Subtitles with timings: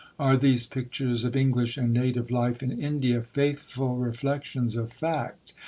[0.17, 5.53] Are these pictures of English and native life in India faithful reflexions of fact?